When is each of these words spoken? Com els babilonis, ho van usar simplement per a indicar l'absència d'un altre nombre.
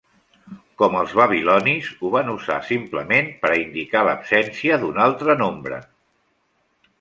Com 0.81 0.95
els 1.01 1.11
babilonis, 1.17 1.89
ho 2.01 2.09
van 2.15 2.31
usar 2.35 2.57
simplement 2.69 3.29
per 3.45 3.51
a 3.51 3.59
indicar 3.65 4.03
l'absència 4.09 4.81
d'un 4.85 4.99
altre 5.05 5.37
nombre. 5.45 5.81